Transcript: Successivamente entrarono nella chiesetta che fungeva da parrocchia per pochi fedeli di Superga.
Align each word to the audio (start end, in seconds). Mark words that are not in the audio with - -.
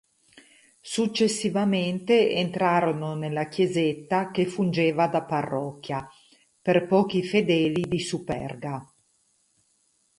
Successivamente 0.81 2.31
entrarono 2.31 3.13
nella 3.13 3.47
chiesetta 3.47 4.31
che 4.31 4.47
fungeva 4.47 5.05
da 5.05 5.21
parrocchia 5.23 6.09
per 6.59 6.87
pochi 6.87 7.21
fedeli 7.23 7.81
di 7.87 7.99
Superga. 7.99 8.91